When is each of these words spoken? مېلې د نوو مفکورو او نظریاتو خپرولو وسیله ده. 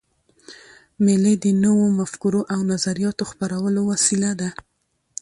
مېلې 1.03 1.33
د 1.43 1.45
نوو 1.63 1.85
مفکورو 1.99 2.41
او 2.53 2.59
نظریاتو 2.71 3.23
خپرولو 3.31 3.81
وسیله 3.91 4.31
ده. 4.41 4.49